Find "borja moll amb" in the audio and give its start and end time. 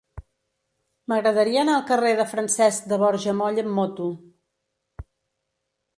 3.05-3.81